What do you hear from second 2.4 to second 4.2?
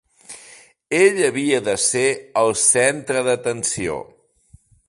el centre d'atenció.